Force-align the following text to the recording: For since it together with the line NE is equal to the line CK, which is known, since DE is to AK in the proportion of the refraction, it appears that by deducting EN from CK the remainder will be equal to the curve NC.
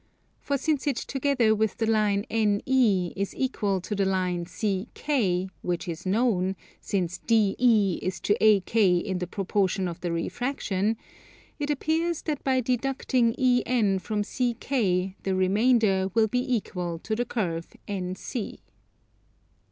For 0.39 0.57
since 0.57 0.87
it 0.87 0.95
together 0.95 1.53
with 1.53 1.77
the 1.77 1.85
line 1.85 2.25
NE 2.31 3.13
is 3.15 3.35
equal 3.35 3.79
to 3.81 3.93
the 3.93 4.03
line 4.03 4.45
CK, 4.45 5.51
which 5.61 5.87
is 5.87 6.07
known, 6.07 6.55
since 6.79 7.19
DE 7.19 7.99
is 8.01 8.19
to 8.21 8.33
AK 8.43 8.75
in 8.77 9.19
the 9.19 9.27
proportion 9.27 9.87
of 9.87 10.01
the 10.01 10.11
refraction, 10.11 10.97
it 11.59 11.69
appears 11.69 12.23
that 12.23 12.43
by 12.43 12.61
deducting 12.61 13.35
EN 13.35 13.99
from 13.99 14.23
CK 14.23 15.13
the 15.21 15.35
remainder 15.35 16.09
will 16.15 16.27
be 16.27 16.51
equal 16.51 16.97
to 16.97 17.15
the 17.15 17.23
curve 17.25 17.67
NC. 17.87 18.57